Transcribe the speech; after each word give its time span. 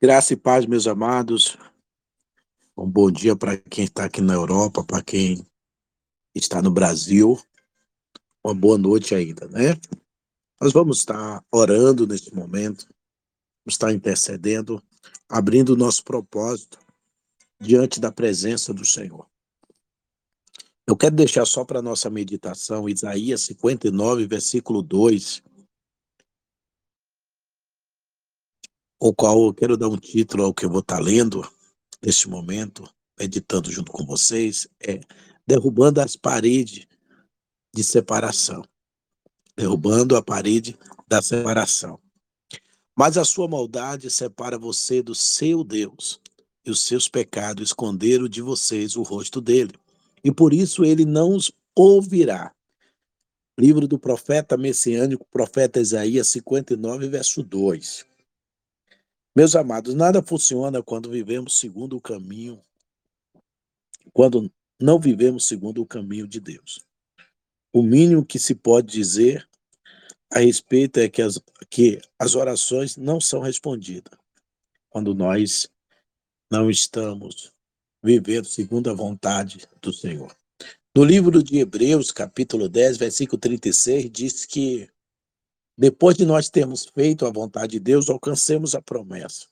Graça 0.00 0.32
e 0.32 0.36
paz, 0.36 0.66
meus 0.66 0.86
amados. 0.86 1.56
Um 2.76 2.88
bom 2.88 3.10
dia 3.10 3.36
para 3.36 3.56
quem 3.56 3.84
está 3.84 4.04
aqui 4.04 4.20
na 4.20 4.34
Europa, 4.34 4.82
para 4.82 5.02
quem 5.02 5.46
está 6.34 6.60
no 6.60 6.70
Brasil. 6.70 7.40
Uma 8.42 8.54
boa 8.54 8.78
noite 8.78 9.14
ainda, 9.14 9.46
né? 9.48 9.78
Nós 10.60 10.72
vamos 10.72 10.98
estar 10.98 11.44
orando 11.52 12.06
nesse 12.06 12.34
momento, 12.34 12.86
vamos 13.64 13.74
estar 13.74 13.92
intercedendo, 13.92 14.82
abrindo 15.28 15.70
o 15.70 15.76
nosso 15.76 16.02
propósito 16.02 16.78
diante 17.60 18.00
da 18.00 18.10
presença 18.10 18.74
do 18.74 18.84
Senhor. 18.84 19.26
Eu 20.86 20.96
quero 20.96 21.14
deixar 21.14 21.44
só 21.44 21.64
para 21.64 21.82
nossa 21.82 22.08
meditação 22.08 22.88
Isaías 22.88 23.42
59, 23.42 24.26
versículo 24.26 24.82
2, 24.82 25.42
o 28.98 29.14
qual 29.14 29.44
eu 29.44 29.54
quero 29.54 29.76
dar 29.76 29.88
um 29.88 29.96
título 29.96 30.44
ao 30.44 30.54
que 30.54 30.64
eu 30.64 30.70
vou 30.70 30.80
estar 30.80 30.98
lendo 30.98 31.48
neste 32.02 32.28
momento, 32.28 32.88
meditando 33.18 33.70
junto 33.70 33.92
com 33.92 34.04
vocês, 34.04 34.68
é 34.80 35.00
Derrubando 35.46 36.02
as 36.02 36.14
paredes 36.14 36.86
de 37.74 37.82
separação. 37.82 38.62
Derrubando 39.56 40.14
a 40.14 40.22
parede 40.22 40.78
da 41.06 41.22
separação. 41.22 41.98
Mas 42.94 43.16
a 43.16 43.24
sua 43.24 43.48
maldade 43.48 44.10
separa 44.10 44.58
você 44.58 45.02
do 45.02 45.14
seu 45.14 45.64
Deus, 45.64 46.20
e 46.66 46.70
os 46.70 46.80
seus 46.80 47.08
pecados 47.08 47.70
esconderam 47.70 48.28
de 48.28 48.42
vocês 48.42 48.94
o 48.94 49.02
rosto 49.02 49.40
dele 49.40 49.72
e 50.22 50.30
por 50.30 50.52
isso 50.52 50.84
ele 50.84 51.04
não 51.04 51.34
os 51.34 51.50
ouvirá. 51.74 52.52
Livro 53.58 53.88
do 53.88 53.98
profeta 53.98 54.56
messiânico, 54.56 55.26
profeta 55.30 55.80
Isaías 55.80 56.28
59, 56.28 57.08
verso 57.08 57.42
2. 57.42 58.04
Meus 59.38 59.54
amados, 59.54 59.94
nada 59.94 60.20
funciona 60.20 60.82
quando 60.82 61.08
vivemos 61.08 61.60
segundo 61.60 61.96
o 61.96 62.00
caminho, 62.00 62.60
quando 64.12 64.52
não 64.80 64.98
vivemos 64.98 65.46
segundo 65.46 65.80
o 65.80 65.86
caminho 65.86 66.26
de 66.26 66.40
Deus. 66.40 66.84
O 67.72 67.80
mínimo 67.80 68.26
que 68.26 68.36
se 68.36 68.52
pode 68.52 68.88
dizer 68.88 69.48
a 70.28 70.40
respeito 70.40 70.98
é 70.98 71.08
que 71.08 71.22
as, 71.22 71.40
que 71.70 72.00
as 72.18 72.34
orações 72.34 72.96
não 72.96 73.20
são 73.20 73.38
respondidas 73.38 74.18
quando 74.90 75.14
nós 75.14 75.70
não 76.50 76.68
estamos 76.68 77.52
vivendo 78.02 78.46
segundo 78.46 78.90
a 78.90 78.92
vontade 78.92 79.68
do 79.80 79.92
Senhor. 79.92 80.34
No 80.96 81.04
livro 81.04 81.44
de 81.44 81.58
Hebreus, 81.58 82.10
capítulo 82.10 82.68
10, 82.68 82.96
versículo 82.96 83.38
36, 83.38 84.10
diz 84.10 84.44
que 84.44 84.90
depois 85.78 86.16
de 86.16 86.26
nós 86.26 86.50
termos 86.50 86.86
feito 86.86 87.24
a 87.24 87.30
vontade 87.30 87.72
de 87.72 87.78
Deus, 87.78 88.10
alcancemos 88.10 88.74
a 88.74 88.82
promessa. 88.82 89.46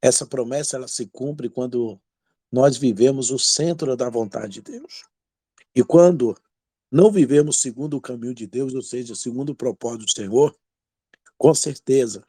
Essa 0.00 0.24
promessa 0.24 0.76
ela 0.76 0.86
se 0.86 1.04
cumpre 1.06 1.50
quando 1.50 2.00
nós 2.52 2.76
vivemos 2.76 3.32
o 3.32 3.38
centro 3.38 3.96
da 3.96 4.08
vontade 4.08 4.54
de 4.54 4.62
Deus. 4.62 5.02
E 5.74 5.82
quando 5.82 6.36
não 6.88 7.10
vivemos 7.10 7.58
segundo 7.58 7.96
o 7.96 8.00
caminho 8.00 8.32
de 8.32 8.46
Deus, 8.46 8.72
ou 8.72 8.82
seja, 8.82 9.16
segundo 9.16 9.50
o 9.50 9.54
propósito 9.56 10.04
do 10.04 10.10
Senhor, 10.12 10.56
com 11.36 11.52
certeza 11.52 12.24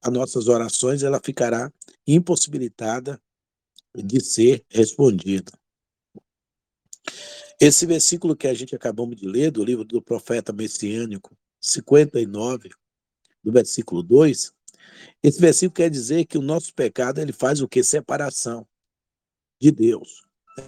as 0.00 0.12
nossas 0.12 0.46
orações 0.46 1.02
ela 1.02 1.20
ficará 1.20 1.72
impossibilitada 2.06 3.20
de 3.92 4.20
ser 4.20 4.64
respondido. 4.70 5.50
Esse 7.60 7.84
versículo 7.84 8.36
que 8.36 8.46
a 8.46 8.54
gente 8.54 8.76
acabamos 8.76 9.16
de 9.16 9.26
ler, 9.26 9.50
do 9.50 9.64
livro 9.64 9.84
do 9.84 10.00
profeta 10.00 10.52
messiânico, 10.52 11.36
59, 11.60 12.70
do 13.42 13.52
versículo 13.52 14.02
2, 14.02 14.52
esse 15.22 15.40
versículo 15.40 15.74
quer 15.74 15.90
dizer 15.90 16.24
que 16.24 16.38
o 16.38 16.42
nosso 16.42 16.74
pecado 16.74 17.20
ele 17.20 17.32
faz 17.32 17.60
o 17.60 17.68
que? 17.68 17.82
Separação 17.82 18.66
de 19.60 19.70
Deus. 19.70 20.22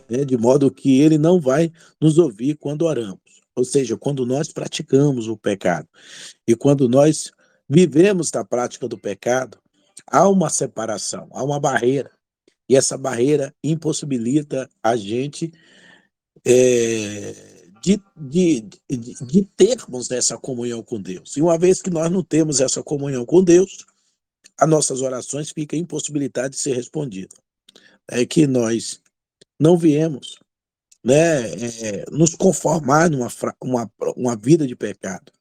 Né? 0.09 0.25
De 0.25 0.37
modo 0.37 0.71
que 0.71 1.01
ele 1.01 1.19
não 1.19 1.41
vai 1.41 1.73
nos 2.01 2.19
ouvir 2.19 2.57
quando 2.57 2.83
oramos. 2.83 3.21
Ou 3.57 3.65
seja, 3.65 3.97
quando 3.97 4.25
nós 4.25 4.53
praticamos 4.53 5.29
o 5.29 5.37
pecado. 5.37 5.89
E 6.47 6.55
quando 6.55 6.89
nós 6.89 7.31
vivemos 7.69 8.31
da 8.31 8.45
prática 8.45 8.89
do 8.89 8.99
pecado, 8.99 9.59
há 10.07 10.29
uma 10.29 10.49
separação, 10.49 11.29
há 11.33 11.43
uma 11.43 11.61
barreira 11.61 12.11
e 12.71 12.77
essa 12.77 12.97
barreira 12.97 13.53
impossibilita 13.65 14.71
a 14.81 14.95
gente 14.95 15.53
é, 16.47 17.60
de, 17.83 18.01
de, 18.17 18.61
de, 18.89 19.15
de, 19.25 19.45
termos 19.57 20.11
essa 20.11 20.37
comunhão 20.37 20.83
com 20.83 21.01
Deus. 21.01 21.37
E 21.37 21.43
uma 21.43 21.59
vez 21.59 21.81
que 21.81 21.91
nós 21.91 22.11
não 22.11 22.23
temos 22.23 22.61
essa 22.61 22.83
comunhão 22.83 23.25
com 23.25 23.43
Deus, 23.43 23.85
as 24.59 24.69
nossas 24.69 25.01
orações 25.01 25.51
ficam 25.51 25.79
impossibilitadas 25.79 26.51
de 26.53 26.59
ser 26.59 26.75
respondidas. 26.75 27.39
É 28.09 28.27
que 28.27 28.47
nós 28.47 29.01
não 29.59 29.77
viemos 29.77 30.39
né, 31.03 31.51
é, 31.53 32.05
nos 32.11 32.35
conformar 32.35 33.11
numa 33.11 33.29
uma, 33.61 33.91
uma 34.17 34.37
vida 34.37 34.67
de 34.67 34.77
pecado. 34.77 35.33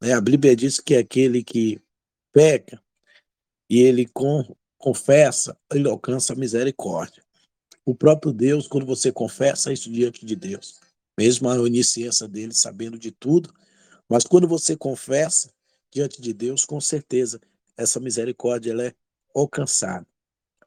Né? 0.00 0.12
A 0.12 0.20
Bíblia 0.20 0.54
diz 0.54 0.78
que 0.80 0.96
aquele 0.96 1.42
que 1.42 1.80
peca 2.32 2.80
e 3.68 3.78
ele 3.80 4.06
com, 4.06 4.44
confessa, 4.76 5.56
ele 5.72 5.88
alcança 5.88 6.32
a 6.32 6.36
misericórdia. 6.36 7.22
O 7.84 7.94
próprio 7.94 8.32
Deus, 8.32 8.68
quando 8.68 8.86
você 8.86 9.10
confessa 9.10 9.72
isso 9.72 9.90
diante 9.90 10.24
de 10.24 10.36
Deus, 10.36 10.78
mesmo 11.18 11.50
a 11.50 11.60
onisciência 11.60 12.28
dele, 12.28 12.54
sabendo 12.54 12.96
de 12.96 13.10
tudo, 13.10 13.52
mas 14.08 14.22
quando 14.22 14.46
você 14.46 14.76
confessa 14.76 15.50
diante 15.90 16.22
de 16.22 16.32
Deus, 16.32 16.64
com 16.64 16.80
certeza, 16.80 17.40
essa 17.76 17.98
misericórdia 17.98 18.70
ela 18.70 18.84
é 18.84 18.94
alcançada. 19.34 20.06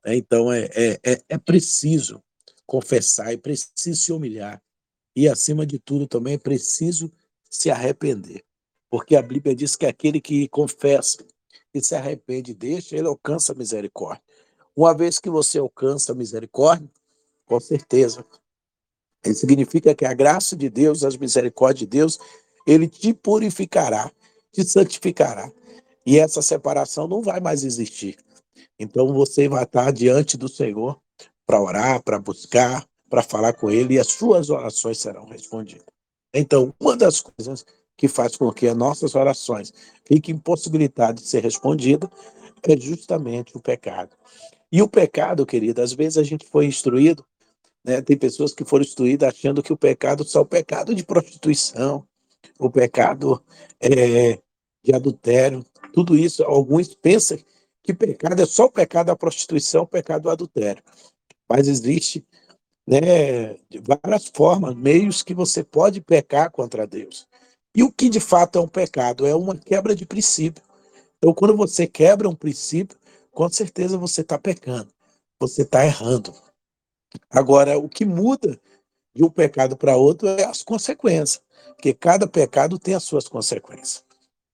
É, 0.03 0.13
então, 0.13 0.51
é, 0.51 0.65
é, 0.73 0.99
é, 1.05 1.21
é 1.29 1.37
preciso 1.37 2.21
confessar, 2.65 3.31
é 3.31 3.37
preciso 3.37 3.95
se 3.95 4.11
humilhar. 4.11 4.61
E, 5.15 5.29
acima 5.29 5.65
de 5.65 5.79
tudo, 5.79 6.05
também 6.05 6.33
é 6.33 6.37
preciso 6.37 7.09
se 7.49 7.71
arrepender. 7.71 8.43
Porque 8.89 9.15
a 9.15 9.21
Bíblia 9.21 9.55
diz 9.55 9.77
que 9.77 9.85
aquele 9.85 10.19
que 10.19 10.49
confessa 10.49 11.25
e 11.73 11.81
se 11.81 11.95
arrepende 11.95 12.53
deixa, 12.53 12.97
ele 12.97 13.07
alcança 13.07 13.53
a 13.53 13.55
misericórdia. 13.55 14.23
Uma 14.75 14.93
vez 14.93 15.17
que 15.17 15.29
você 15.29 15.59
alcança 15.59 16.11
a 16.11 16.15
misericórdia, 16.15 16.89
com 17.45 17.57
certeza, 17.57 18.25
isso 19.25 19.41
significa 19.41 19.93
que 19.93 20.05
a 20.05 20.13
graça 20.13 20.55
de 20.55 20.69
Deus, 20.69 21.03
as 21.03 21.17
misericórdias 21.17 21.79
de 21.79 21.85
Deus, 21.85 22.19
ele 22.65 22.87
te 22.87 23.13
purificará, 23.13 24.11
te 24.51 24.63
santificará. 24.63 25.51
E 26.05 26.17
essa 26.17 26.41
separação 26.41 27.07
não 27.07 27.21
vai 27.21 27.39
mais 27.39 27.63
existir. 27.63 28.17
Então 28.79 29.13
você 29.13 29.47
vai 29.47 29.63
estar 29.63 29.91
diante 29.91 30.37
do 30.37 30.49
Senhor 30.49 30.99
para 31.45 31.61
orar, 31.61 32.01
para 32.01 32.17
buscar, 32.17 32.85
para 33.09 33.21
falar 33.21 33.53
com 33.53 33.69
Ele, 33.69 33.95
e 33.95 33.99
as 33.99 34.07
suas 34.07 34.49
orações 34.49 34.97
serão 34.97 35.25
respondidas. 35.25 35.85
Então, 36.33 36.73
uma 36.79 36.95
das 36.95 37.21
coisas 37.21 37.65
que 37.97 38.07
faz 38.07 38.35
com 38.35 38.51
que 38.51 38.67
as 38.67 38.75
nossas 38.75 39.13
orações 39.15 39.73
fiquem 40.05 40.35
impossibilitadas 40.35 41.23
de 41.23 41.29
ser 41.29 41.43
respondidas 41.43 42.09
é 42.63 42.77
justamente 42.79 43.55
o 43.55 43.59
pecado. 43.59 44.15
E 44.71 44.81
o 44.81 44.87
pecado, 44.87 45.45
querido, 45.45 45.81
às 45.81 45.91
vezes 45.91 46.17
a 46.17 46.23
gente 46.23 46.45
foi 46.45 46.65
instruído, 46.65 47.25
né? 47.83 48.01
tem 48.01 48.17
pessoas 48.17 48.53
que 48.53 48.65
foram 48.65 48.83
instruídas 48.83 49.29
achando 49.29 49.63
que 49.63 49.73
o 49.73 49.77
pecado 49.77 50.23
só 50.23 50.41
o 50.41 50.45
pecado 50.45 50.93
de 50.93 51.03
prostituição, 51.03 52.05
o 52.59 52.69
pecado 52.69 53.43
é, 53.79 54.39
de 54.83 54.93
adultério, 54.93 55.65
tudo 55.93 56.15
isso, 56.15 56.43
alguns 56.43 56.93
pensam 56.93 57.37
que 57.83 57.93
pecado 57.93 58.41
é 58.41 58.45
só 58.45 58.65
o 58.65 58.71
pecado 58.71 59.07
da 59.07 59.15
prostituição, 59.15 59.83
o 59.83 59.87
pecado 59.87 60.23
do 60.23 60.29
adultério. 60.29 60.83
Mas 61.49 61.67
existe 61.67 62.25
né, 62.87 63.55
várias 63.81 64.27
formas, 64.27 64.75
meios 64.75 65.23
que 65.23 65.33
você 65.33 65.63
pode 65.63 66.01
pecar 66.01 66.51
contra 66.51 66.87
Deus. 66.87 67.27
E 67.75 67.83
o 67.83 67.91
que 67.91 68.09
de 68.09 68.19
fato 68.19 68.59
é 68.59 68.61
um 68.61 68.67
pecado? 68.67 69.25
É 69.25 69.35
uma 69.35 69.55
quebra 69.55 69.95
de 69.95 70.05
princípio. 70.05 70.63
Então, 71.17 71.33
quando 71.33 71.55
você 71.55 71.87
quebra 71.87 72.27
um 72.27 72.35
princípio, 72.35 72.97
com 73.31 73.47
certeza 73.49 73.97
você 73.97 74.21
está 74.21 74.37
pecando, 74.37 74.89
você 75.39 75.61
está 75.61 75.85
errando. 75.85 76.33
Agora, 77.29 77.77
o 77.77 77.89
que 77.89 78.05
muda 78.05 78.59
de 79.15 79.23
um 79.23 79.29
pecado 79.29 79.75
para 79.75 79.95
outro 79.95 80.27
é 80.27 80.45
as 80.45 80.63
consequências, 80.63 81.41
porque 81.75 81.93
cada 81.93 82.27
pecado 82.27 82.79
tem 82.79 82.93
as 82.93 83.03
suas 83.03 83.27
consequências. 83.27 84.03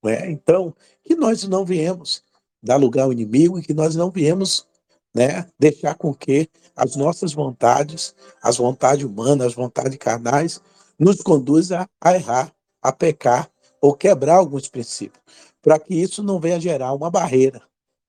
Né? 0.03 0.31
Então, 0.31 0.75
que 1.03 1.15
nós 1.15 1.43
não 1.43 1.65
viemos 1.65 2.23
dar 2.61 2.77
lugar 2.77 3.03
ao 3.03 3.13
inimigo 3.13 3.59
e 3.59 3.63
que 3.63 3.73
nós 3.73 3.95
não 3.95 4.09
viemos 4.09 4.67
né, 5.13 5.47
deixar 5.59 5.95
com 5.95 6.13
que 6.13 6.49
as 6.75 6.95
nossas 6.95 7.33
vontades, 7.33 8.15
as 8.41 8.57
vontades 8.57 9.05
humanas, 9.05 9.47
as 9.47 9.53
vontades 9.53 9.97
carnais, 9.97 10.61
nos 10.99 11.21
conduzam 11.21 11.87
a 12.01 12.13
errar 12.15 12.51
a 12.81 12.91
pecar 12.91 13.49
ou 13.81 13.93
quebrar 13.93 14.35
alguns 14.35 14.67
princípios, 14.67 15.23
para 15.61 15.79
que 15.79 15.93
isso 15.93 16.23
não 16.23 16.39
venha 16.39 16.59
gerar 16.59 16.93
uma 16.93 17.09
barreira 17.09 17.61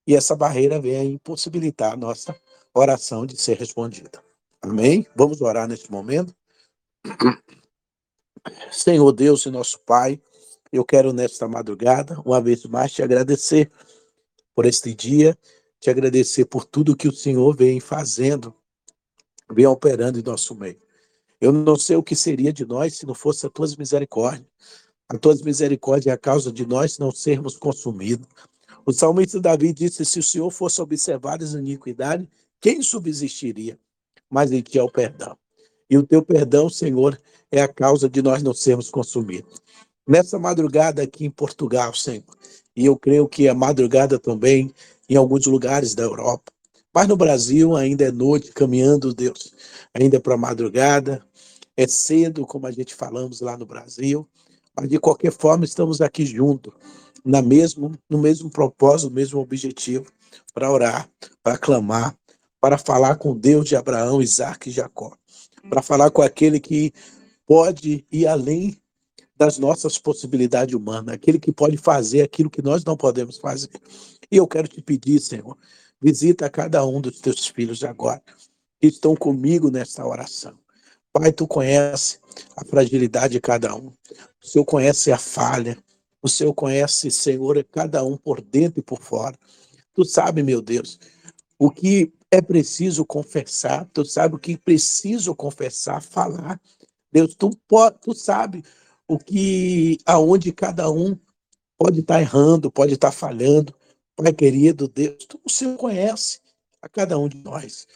e 0.07 0.15
essa 0.15 0.35
barreira 0.35 0.81
venha 0.81 1.05
impossibilitar 1.05 1.93
a 1.93 1.97
nossa 1.97 2.35
oração 2.75 3.27
de 3.27 3.37
ser 3.37 3.59
respondida. 3.59 4.23
Amém? 4.61 5.07
Vamos 5.15 5.41
orar 5.41 5.69
neste 5.69 5.91
momento. 5.91 6.35
Senhor 8.73 9.13
Deus 9.13 9.47
e 9.47 9.51
nosso 9.51 9.79
Pai, 9.81 10.21
eu 10.73 10.85
quero 10.85 11.13
nesta 11.13 11.49
madrugada, 11.49 12.21
uma 12.25 12.41
vez 12.41 12.65
mais, 12.65 12.93
te 12.93 13.03
agradecer 13.03 13.71
por 14.55 14.67
este 14.67 14.95
dia, 14.95 15.37
te 15.81 15.91
agradecer 15.91 16.45
por 16.45 16.65
tudo 16.65 16.97
que 16.97 17.09
o 17.09 17.13
Senhor 17.13 17.55
vem 17.57 17.81
fazendo, 17.81 18.55
vem 19.51 19.67
operando 19.67 20.19
em 20.19 20.23
nosso 20.23 20.55
meio. 20.55 20.81
Eu 21.41 21.53
não 21.53 21.77
sei 21.77 21.97
o 21.97 22.03
que 22.03 22.17
seria 22.17 22.53
de 22.53 22.67
nós 22.67 22.97
se 22.97 23.07
não 23.07 23.15
fosse 23.15 23.47
a 23.47 23.51
tuas 23.51 23.77
misericórdias. 23.77 24.49
A 25.09 25.17
tuas 25.17 25.41
misericórdias 25.41 26.09
é 26.09 26.11
a 26.11 26.19
causa 26.19 26.53
de 26.53 26.67
nós 26.67 26.99
não 26.99 27.13
sermos 27.13 27.57
consumidos. 27.57 28.27
O 28.85 28.93
salmista 28.93 29.41
Davi 29.41 29.73
disse: 29.73 30.05
Se 30.05 30.19
o 30.19 30.23
Senhor 30.23 30.51
fosse 30.51 30.83
observar 30.83 31.43
as 31.43 31.53
iniquidades, 31.53 32.27
quem 32.61 32.83
subsistiria? 32.83 33.79
Mas 34.31 34.53
em 34.53 34.61
ti 34.61 34.79
é 34.79 34.83
o 34.83 34.91
perdão. 34.91 35.37
E 35.91 35.97
o 35.97 36.03
teu 36.03 36.23
perdão, 36.23 36.69
Senhor, 36.69 37.19
é 37.51 37.63
a 37.63 37.69
causa 37.69 38.09
de 38.09 38.21
nós 38.21 38.43
não 38.43 38.53
sermos 38.53 38.91
consumidos. 38.91 39.61
Nessa 40.07 40.39
madrugada 40.39 41.03
aqui 41.03 41.25
em 41.25 41.31
Portugal, 41.31 41.95
Senhor, 41.95 42.25
e 42.77 42.87
eu 42.87 42.97
creio 42.97 43.29
que 43.29 43.49
a 43.49 43.55
madrugada 43.55 44.19
também 44.19 44.73
em 45.09 45.17
alguns 45.17 45.47
lugares 45.47 45.95
da 45.95 46.03
Europa. 46.03 46.53
Mas 46.95 47.09
no 47.09 47.17
Brasil 47.17 47.77
ainda 47.77 48.05
é 48.05 48.11
noite, 48.11 48.53
caminhando, 48.53 49.15
Deus, 49.15 49.55
ainda 49.95 50.17
é 50.17 50.21
para 50.21 50.37
madrugada, 50.37 51.25
é 51.77 51.87
cedo, 51.87 52.47
como 52.47 52.67
a 52.67 52.71
gente 52.71 52.95
falamos 52.95 53.41
lá 53.41 53.57
no 53.57 53.65
Brasil, 53.65 54.29
mas 54.75 54.89
de 54.89 54.99
qualquer 54.99 55.33
forma 55.33 55.65
estamos 55.65 56.01
aqui 56.01 56.25
juntos 56.27 56.73
na 57.25 57.43
mesmo, 57.43 57.93
no 58.09 58.19
mesmo 58.19 58.51
propósito, 58.51 59.11
no 59.11 59.15
mesmo 59.15 59.41
objetivo, 59.41 60.11
para 60.55 60.71
orar, 60.71 61.09
para 61.43 61.59
clamar, 61.59 62.18
para 62.61 62.79
falar 62.79 63.17
com 63.17 63.37
Deus 63.37 63.69
de 63.69 63.77
Abraão, 63.77 64.21
Isaac 64.21 64.69
e 64.69 64.73
Jacó, 64.73 65.17
para 65.69 65.83
falar 65.83 66.11
com 66.11 66.23
aquele 66.23 66.59
que 66.59 66.93
pode 67.47 68.05
ir 68.11 68.27
além 68.27 68.81
das 69.37 69.59
nossas 69.59 69.97
possibilidades 69.99 70.75
humanas, 70.75 71.15
aquele 71.15 71.39
que 71.39 71.53
pode 71.53 71.77
fazer 71.77 72.23
aquilo 72.23 72.51
que 72.51 72.61
nós 72.61 72.85
não 72.85 72.97
podemos 72.97 73.39
fazer. 73.39 73.71
E 74.31 74.37
eu 74.37 74.47
quero 74.47 74.67
te 74.67 74.83
pedir, 74.83 75.21
Senhor, 75.21 75.57
visita 76.03 76.51
cada 76.51 76.85
um 76.85 77.01
dos 77.01 77.21
teus 77.21 77.47
filhos 77.47 77.85
agora, 77.85 78.21
que 78.81 78.89
estão 78.89 79.15
comigo 79.15 79.71
nesta 79.71 80.05
oração. 80.05 80.59
Pai, 81.13 81.33
tu 81.33 81.47
conhece 81.47 82.19
a 82.57 82.65
fragilidade 82.65 83.35
de 83.35 83.41
cada 83.41 83.75
um, 83.75 83.93
o 84.43 84.47
Senhor 84.47 84.65
conhece 84.65 85.13
a 85.13 85.19
falha, 85.19 85.79
o 86.21 86.29
Senhor 86.29 86.53
conhece, 86.53 87.11
Senhor, 87.11 87.65
cada 87.71 88.05
um 88.05 88.17
por 88.17 88.41
dentro 88.41 88.81
e 88.81 88.83
por 88.83 89.01
fora. 89.01 89.39
Tu 89.95 90.05
sabe, 90.05 90.43
meu 90.43 90.61
Deus, 90.61 90.99
o 91.59 91.71
que 91.71 92.13
é 92.31 92.43
preciso 92.43 93.05
confessar, 93.05 93.89
tu 93.93 94.05
sabe 94.05 94.35
o 94.35 94.39
que 94.39 94.57
preciso 94.57 95.35
confessar, 95.35 96.03
falar. 96.03 96.61
Deus, 97.11 97.35
tu, 97.35 97.51
pode, 97.67 97.99
tu 98.01 98.15
sabe 98.15 98.63
o 99.07 99.19
que, 99.19 99.99
aonde 100.05 100.53
cada 100.53 100.91
um 100.91 101.19
pode 101.79 102.01
estar 102.01 102.21
errando, 102.21 102.71
pode 102.71 102.95
estar 102.95 103.13
falhando. 103.13 103.75
Pai 104.15 104.33
querido, 104.33 104.89
Deus, 104.89 105.25
tu, 105.27 105.41
Senhor 105.49 105.77
conhece 105.77 106.41
a 106.83 106.89
cada 106.89 107.19
um 107.19 107.29
de 107.29 107.39
nós. 107.39 107.87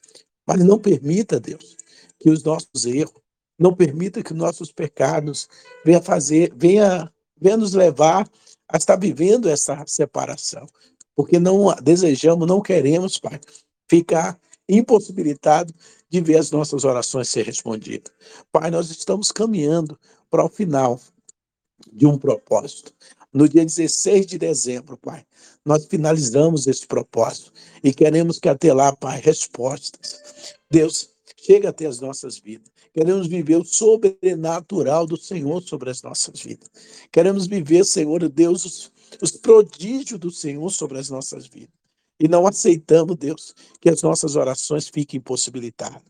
Mas 0.46 0.64
não 0.64 0.78
permita, 0.78 1.38
Deus, 1.38 1.76
que 2.18 2.30
os 2.30 2.42
nossos 2.42 2.86
erros, 2.86 3.20
não 3.58 3.74
permita 3.74 4.22
que 4.22 4.32
os 4.32 4.38
nossos 4.38 4.72
pecados 4.72 5.48
venha 5.84 6.00
fazer, 6.00 6.52
venha 6.56 7.12
venha 7.42 7.56
nos 7.56 7.74
levar 7.74 8.28
a 8.68 8.76
estar 8.76 8.96
vivendo 8.96 9.48
essa 9.48 9.84
separação. 9.86 10.66
Porque 11.14 11.38
não 11.38 11.74
desejamos, 11.82 12.46
não 12.46 12.62
queremos, 12.62 13.18
Pai, 13.18 13.38
ficar 13.92 14.40
impossibilitado 14.66 15.74
de 16.08 16.22
ver 16.22 16.38
as 16.38 16.50
nossas 16.50 16.82
orações 16.82 17.28
ser 17.28 17.44
respondidas. 17.44 18.10
Pai, 18.50 18.70
nós 18.70 18.90
estamos 18.90 19.30
caminhando 19.30 19.98
para 20.30 20.42
o 20.42 20.48
final 20.48 20.98
de 21.92 22.06
um 22.06 22.16
propósito. 22.16 22.94
No 23.30 23.46
dia 23.46 23.62
16 23.62 24.24
de 24.24 24.38
dezembro, 24.38 24.96
Pai, 24.96 25.26
nós 25.62 25.84
finalizamos 25.84 26.66
esse 26.66 26.86
propósito 26.86 27.52
e 27.84 27.92
queremos 27.92 28.38
que 28.38 28.48
até 28.48 28.72
lá, 28.72 28.96
Pai, 28.96 29.20
respostas. 29.20 30.22
Deus, 30.70 31.10
chega 31.36 31.68
até 31.68 31.84
as 31.84 32.00
nossas 32.00 32.38
vidas. 32.38 32.72
Queremos 32.94 33.26
viver 33.26 33.56
o 33.56 33.64
sobrenatural 33.64 35.06
do 35.06 35.18
Senhor 35.18 35.62
sobre 35.62 35.90
as 35.90 36.00
nossas 36.00 36.40
vidas. 36.40 36.70
Queremos 37.10 37.46
viver, 37.46 37.84
Senhor 37.84 38.26
Deus, 38.30 38.64
os, 38.64 38.92
os 39.20 39.32
prodígios 39.32 40.18
do 40.18 40.30
Senhor 40.30 40.70
sobre 40.70 40.98
as 40.98 41.10
nossas 41.10 41.46
vidas. 41.46 41.81
E 42.22 42.28
não 42.28 42.46
aceitamos, 42.46 43.16
Deus, 43.16 43.52
que 43.80 43.90
as 43.90 44.00
nossas 44.00 44.36
orações 44.36 44.88
fiquem 44.88 45.18
impossibilitadas. 45.18 46.00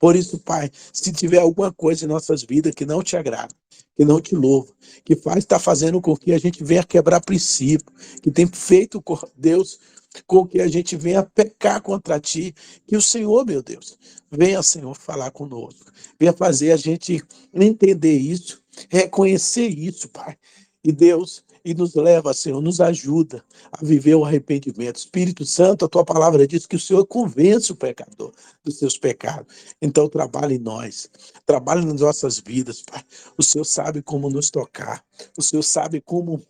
Por 0.00 0.16
isso, 0.16 0.36
Pai, 0.40 0.68
se 0.92 1.12
tiver 1.12 1.38
alguma 1.38 1.72
coisa 1.72 2.04
em 2.04 2.08
nossas 2.08 2.42
vidas 2.42 2.74
que 2.74 2.84
não 2.84 3.04
te 3.04 3.16
agrada, 3.16 3.54
que 3.94 4.04
não 4.04 4.20
te 4.20 4.34
louva, 4.34 4.72
que 5.04 5.14
faz 5.14 5.38
está 5.38 5.60
fazendo 5.60 6.00
com 6.00 6.16
que 6.16 6.32
a 6.32 6.38
gente 6.38 6.64
venha 6.64 6.82
quebrar 6.82 7.20
princípio, 7.20 7.86
que 8.20 8.32
tem 8.32 8.48
feito, 8.48 9.00
Deus, 9.36 9.78
com 10.26 10.44
que 10.44 10.60
a 10.60 10.66
gente 10.66 10.96
venha 10.96 11.22
pecar 11.22 11.80
contra 11.80 12.18
ti, 12.18 12.52
que 12.84 12.96
o 12.96 13.02
Senhor, 13.02 13.46
meu 13.46 13.62
Deus, 13.62 13.96
venha, 14.28 14.60
Senhor, 14.64 14.96
falar 14.96 15.30
conosco, 15.30 15.92
venha 16.18 16.32
fazer 16.32 16.72
a 16.72 16.76
gente 16.76 17.22
entender 17.54 18.18
isso, 18.18 18.60
reconhecer 18.88 19.68
isso, 19.68 20.08
Pai. 20.08 20.36
E 20.82 20.92
Deus, 20.92 21.44
e 21.64 21.74
nos 21.74 21.94
leva, 21.94 22.32
Senhor, 22.32 22.60
nos 22.62 22.80
ajuda 22.80 23.44
a 23.70 23.84
viver 23.84 24.14
o 24.14 24.24
arrependimento. 24.24 24.96
Espírito 24.96 25.44
Santo, 25.44 25.84
a 25.84 25.88
tua 25.88 26.04
palavra 26.04 26.46
diz 26.46 26.66
que 26.66 26.76
o 26.76 26.80
Senhor 26.80 27.04
convence 27.06 27.70
o 27.70 27.76
pecador 27.76 28.32
dos 28.64 28.78
seus 28.78 28.96
pecados. 28.96 29.54
Então, 29.80 30.08
trabalhe 30.08 30.54
em 30.54 30.58
nós, 30.58 31.10
trabalhe 31.44 31.84
nas 31.84 32.00
nossas 32.00 32.38
vidas, 32.38 32.82
Pai. 32.82 33.02
O 33.36 33.42
Senhor 33.42 33.64
sabe 33.64 34.02
como 34.02 34.30
nos 34.30 34.50
tocar, 34.50 35.04
o 35.36 35.42
Senhor 35.42 35.62
sabe 35.62 36.00
como 36.00 36.42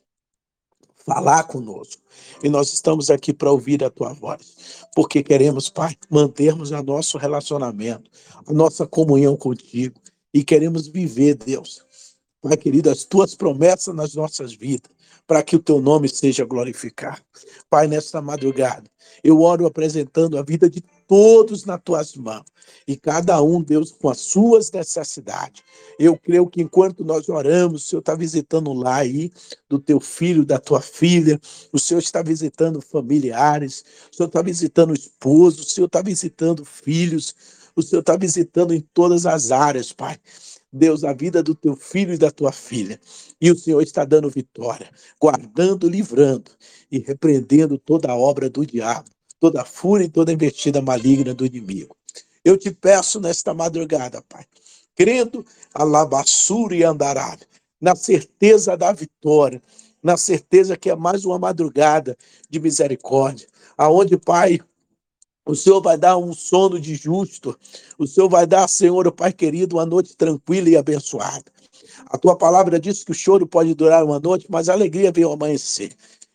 falar 1.04 1.44
conosco. 1.44 2.00
E 2.42 2.48
nós 2.48 2.72
estamos 2.72 3.10
aqui 3.10 3.32
para 3.32 3.50
ouvir 3.50 3.82
a 3.82 3.90
tua 3.90 4.12
voz, 4.12 4.86
porque 4.94 5.24
queremos, 5.24 5.68
Pai, 5.68 5.96
mantermos 6.08 6.70
o 6.70 6.82
nosso 6.82 7.18
relacionamento, 7.18 8.08
a 8.46 8.52
nossa 8.52 8.86
comunhão 8.86 9.36
contigo 9.36 10.00
e 10.32 10.44
queremos 10.44 10.86
viver, 10.86 11.34
Deus. 11.34 11.82
Pai 12.42 12.56
querido, 12.56 12.88
as 12.88 13.04
tuas 13.04 13.34
promessas 13.34 13.94
nas 13.94 14.14
nossas 14.14 14.54
vidas, 14.54 14.90
para 15.26 15.42
que 15.42 15.56
o 15.56 15.58
teu 15.58 15.80
nome 15.80 16.08
seja 16.08 16.44
glorificado. 16.44 17.20
Pai, 17.68 17.86
nesta 17.86 18.22
madrugada, 18.22 18.84
eu 19.22 19.42
oro 19.42 19.66
apresentando 19.66 20.38
a 20.38 20.42
vida 20.42 20.68
de 20.68 20.82
todos 21.06 21.66
nas 21.66 21.80
tuas 21.84 22.14
mãos. 22.14 22.46
E 22.86 22.96
cada 22.96 23.42
um, 23.42 23.60
Deus, 23.62 23.92
com 23.92 24.08
as 24.08 24.20
suas 24.20 24.70
necessidades. 24.70 25.62
Eu 25.98 26.16
creio 26.16 26.48
que 26.48 26.62
enquanto 26.62 27.04
nós 27.04 27.28
oramos, 27.28 27.84
o 27.84 27.86
Senhor 27.86 28.00
está 28.00 28.14
visitando 28.14 28.72
lá 28.72 28.96
aí 28.96 29.30
do 29.68 29.78
teu 29.78 30.00
filho, 30.00 30.44
da 30.44 30.58
tua 30.58 30.80
filha, 30.80 31.38
o 31.72 31.78
Senhor 31.78 32.00
está 32.00 32.22
visitando 32.22 32.80
familiares, 32.80 33.84
o 34.10 34.16
Senhor 34.16 34.28
está 34.28 34.40
visitando 34.40 34.90
o 34.90 34.94
esposo, 34.94 35.60
o 35.60 35.64
Senhor 35.64 35.86
está 35.86 36.00
visitando 36.00 36.64
filhos, 36.64 37.34
o 37.76 37.82
Senhor 37.82 38.00
está 38.00 38.16
visitando 38.16 38.72
em 38.72 38.80
todas 38.80 39.26
as 39.26 39.50
áreas, 39.50 39.92
Pai. 39.92 40.16
Deus, 40.72 41.02
a 41.02 41.12
vida 41.12 41.42
do 41.42 41.54
teu 41.54 41.74
filho 41.74 42.14
e 42.14 42.18
da 42.18 42.30
tua 42.30 42.52
filha. 42.52 43.00
E 43.40 43.50
o 43.50 43.56
Senhor 43.56 43.82
está 43.82 44.04
dando 44.04 44.30
vitória, 44.30 44.90
guardando, 45.20 45.88
livrando 45.88 46.50
e 46.90 46.98
repreendendo 46.98 47.76
toda 47.78 48.10
a 48.10 48.16
obra 48.16 48.48
do 48.48 48.64
diabo, 48.64 49.10
toda 49.40 49.62
a 49.62 49.64
fúria 49.64 50.04
e 50.04 50.10
toda 50.10 50.30
a 50.30 50.34
investida 50.34 50.80
maligna 50.80 51.34
do 51.34 51.44
inimigo. 51.44 51.96
Eu 52.44 52.56
te 52.56 52.70
peço 52.70 53.20
nesta 53.20 53.52
madrugada, 53.52 54.22
Pai, 54.28 54.44
crendo 54.94 55.44
a 55.74 55.82
labassura 55.82 56.74
e 56.74 56.84
andará, 56.84 57.36
na 57.80 57.96
certeza 57.96 58.76
da 58.76 58.92
vitória, 58.92 59.60
na 60.02 60.16
certeza 60.16 60.76
que 60.76 60.90
é 60.90 60.96
mais 60.96 61.24
uma 61.24 61.38
madrugada 61.38 62.16
de 62.48 62.60
misericórdia, 62.60 63.46
aonde, 63.76 64.16
Pai, 64.16 64.60
o 65.50 65.56
Senhor 65.56 65.82
vai 65.82 65.98
dar 65.98 66.16
um 66.16 66.32
sono 66.32 66.78
de 66.78 66.94
justo. 66.94 67.58
O 67.98 68.06
Senhor 68.06 68.28
vai 68.28 68.46
dar, 68.46 68.68
Senhor, 68.68 69.10
Pai 69.10 69.32
querido, 69.32 69.76
uma 69.76 69.84
noite 69.84 70.16
tranquila 70.16 70.68
e 70.68 70.76
abençoada. 70.76 71.44
A 72.06 72.16
tua 72.16 72.36
palavra 72.36 72.78
diz 72.78 73.02
que 73.02 73.10
o 73.10 73.14
choro 73.14 73.46
pode 73.46 73.74
durar 73.74 74.04
uma 74.04 74.20
noite, 74.20 74.46
mas 74.48 74.68
a 74.68 74.72
alegria 74.72 75.10
vem 75.10 75.24
ao 75.24 75.32
amanhecer. 75.32 75.92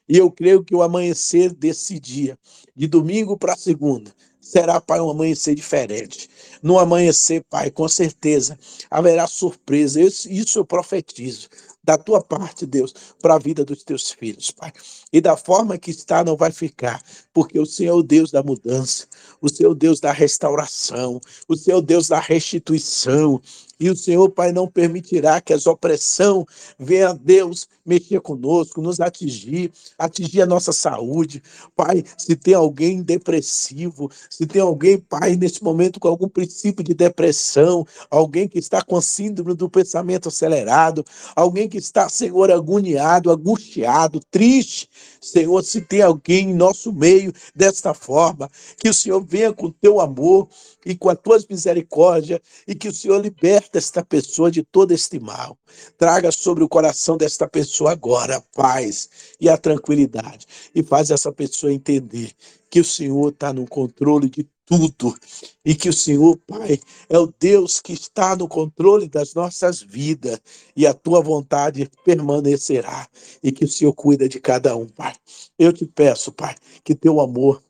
E 0.07 0.17
eu 0.17 0.29
creio 0.29 0.63
que 0.63 0.75
o 0.75 0.84
amanhecer 0.84 1.53
desse 1.53 1.98
dia, 1.98 2.38
de 2.75 2.88
domingo 2.88 3.38
para 3.38 3.55
segunda, 3.55 4.12
será, 4.45 4.79
Pai, 4.79 5.01
um 5.01 5.09
amanhecer 5.09 5.55
diferente. 5.55 6.29
No 6.61 6.77
amanhecer, 6.77 7.43
Pai, 7.49 7.71
com 7.71 7.87
certeza 7.87 8.57
haverá 8.89 9.25
surpresa. 9.25 9.99
Isso, 9.99 10.31
isso 10.31 10.59
eu 10.59 10.65
profetizo 10.65 11.49
da 11.83 11.97
tua 11.97 12.21
parte, 12.21 12.65
Deus, 12.65 12.93
para 13.21 13.35
a 13.35 13.39
vida 13.39 13.63
dos 13.63 13.83
teus 13.83 14.09
filhos, 14.11 14.49
Pai. 14.51 14.71
E 15.13 15.21
da 15.21 15.37
forma 15.37 15.77
que 15.77 15.91
está, 15.91 16.23
não 16.23 16.35
vai 16.35 16.51
ficar, 16.51 17.01
porque 17.31 17.59
o 17.59 17.65
Senhor 17.65 17.91
é 17.91 17.99
o 17.99 18.03
Deus 18.03 18.31
da 18.31 18.41
mudança, 18.41 19.05
o 19.39 19.47
Senhor 19.47 19.69
é 19.69 19.71
o 19.71 19.75
Deus 19.75 19.99
da 19.99 20.11
restauração, 20.11 21.21
o 21.47 21.55
Senhor 21.55 21.77
é 21.77 21.79
o 21.79 21.83
Deus 21.83 22.07
da 22.07 22.19
restituição. 22.19 23.39
E 23.79 23.89
o 23.89 23.96
Senhor, 23.96 24.29
Pai, 24.29 24.51
não 24.51 24.67
permitirá 24.67 25.41
que 25.41 25.53
as 25.53 25.67
opressão 25.67 26.46
venha, 26.79 27.13
Deus, 27.13 27.67
mexer 27.86 28.22
conosco, 28.22 28.82
nos 28.82 29.00
atingir, 29.00 29.72
atingir 29.98 30.41
a 30.41 30.46
nossa 30.46 30.72
saúde. 30.72 31.44
Pai, 31.75 32.03
se 32.17 32.36
tem 32.36 32.53
alguém 32.53 33.01
depressivo, 33.01 34.10
se 34.29 34.46
tem 34.46 34.62
alguém, 34.62 34.98
Pai, 34.98 35.36
nesse 35.36 35.63
momento 35.63 36.00
com 36.00 36.08
algum 36.08 36.27
princípio 36.27 36.84
de 36.84 36.94
depressão, 36.94 37.86
alguém 38.10 38.48
que 38.48 38.58
está 38.58 38.82
com 38.82 39.00
síndrome 39.01 39.53
do 39.53 39.70
pensamento 39.70 40.29
acelerado, 40.29 41.05
alguém 41.36 41.67
que 41.67 41.77
está, 41.77 42.08
Senhor, 42.10 42.50
agoniado, 42.51 43.29
angustiado, 43.29 44.20
triste, 44.32 44.89
Senhor, 45.22 45.63
se 45.63 45.82
tem 45.82 46.01
alguém 46.01 46.51
em 46.51 46.53
nosso 46.53 46.94
meio 46.94 47.34
desta 47.55 47.94
forma, 47.94 48.50
que 48.77 48.89
o 48.89 48.94
Senhor 48.94 49.24
venha 49.24 49.53
com 49.53 49.70
teu 49.70 50.00
amor 50.00 50.48
e 50.86 50.96
com 50.96 51.10
as 51.10 51.18
tuas 51.20 51.46
misericórdias 51.48 52.39
e 52.68 52.75
que 52.75 52.88
o 52.88 52.94
Senhor 52.94 53.20
liberta 53.22 53.77
esta 53.77 54.06
pessoa 54.06 54.51
de 54.51 54.63
todo 54.63 54.92
este 54.92 55.20
mal. 55.20 55.58
Traga 55.98 56.32
sobre 56.32 56.63
o 56.63 56.70
coração 56.70 57.18
desta 57.18 57.48
pessoa 57.48 57.92
agora 57.92 58.38
a 58.38 58.42
paz 58.42 59.10
e 59.39 59.50
a 59.50 59.58
tranquilidade 59.58 60.46
e 60.74 60.84
faz 60.84 61.10
essa 61.10 61.32
pessoa 61.32 61.74
entender 61.74 62.32
que 62.70 62.80
o 62.80 62.86
Senhor 62.86 63.30
está 63.30 63.51
no 63.51 63.65
controle 63.65 64.30
de 64.30 64.48
tudo 64.65 65.15
e 65.63 65.75
que 65.75 65.88
o 65.88 65.94
Senhor, 65.94 66.38
Pai, 66.48 66.80
é 67.08 67.18
o 67.18 67.32
Deus 67.39 67.80
que 67.80 67.94
está 67.94 68.36
no 68.36 68.48
controle 68.48 69.08
das 69.08 69.34
nossas 69.34 69.82
vidas 69.82 70.39
e 70.75 70.86
a 70.88 70.94
tua 70.94 71.22
vontade 71.22 71.89
permanecerá 72.04 73.08
e 73.44 73.51
que 73.51 73.65
o 73.65 73.68
Senhor 73.68 73.94
cuida 73.94 74.27
de 74.27 74.39
cada 74.39 74.75
um, 74.75 74.88
Pai. 74.88 75.13
Eu 75.58 75.72
te 75.72 75.86
peço, 75.86 76.32
Pai, 76.32 76.56
que 76.84 76.96
teu 76.96 77.22
amor 77.22 77.62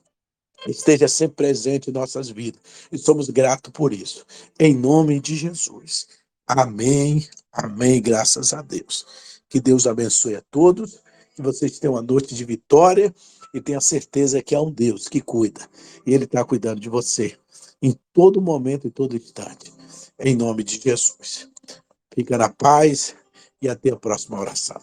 esteja 0.68 1.08
sempre 1.08 1.36
presente 1.36 1.90
em 1.90 1.94
nossas 1.94 2.30
vidas 2.30 2.62
e 2.92 2.98
somos 2.98 3.30
gratos 3.30 3.72
por 3.72 3.94
isso. 3.94 4.26
Em 4.60 4.76
nome 4.76 5.20
de 5.20 5.36
Jesus. 5.36 6.08
Amém. 6.48 7.28
Amém. 7.52 8.02
Graças 8.02 8.54
a 8.54 8.62
Deus. 8.62 9.06
Que 9.50 9.60
Deus 9.60 9.88
abençoe 9.88 10.36
a 10.36 10.44
todos, 10.52 11.00
que 11.36 11.42
vocês 11.42 11.80
tenham 11.80 11.94
uma 11.94 12.02
noite 12.02 12.36
de 12.36 12.44
vitória 12.44 13.14
e 13.54 13.62
tenha 13.62 13.80
certeza 13.80 14.42
que 14.42 14.54
há 14.54 14.62
um 14.62 14.72
Deus 14.72 15.08
que 15.08 15.22
cuida. 15.22 15.68
E 16.06 16.14
Ele 16.14 16.26
está 16.26 16.44
cuidando 16.44 16.80
de 16.80 16.90
você 16.90 17.38
em 17.82 17.98
todo 18.12 18.42
momento, 18.42 18.88
em 18.88 18.92
todo 18.92 19.16
instante. 19.16 19.72
Em 20.20 20.36
nome 20.36 20.64
de 20.64 20.80
Jesus. 20.80 21.50
Fica 22.14 22.38
na 22.38 22.50
paz 22.50 23.16
e 23.62 23.68
até 23.68 23.92
a 23.92 23.96
próxima 23.96 24.40
oração. 24.40 24.82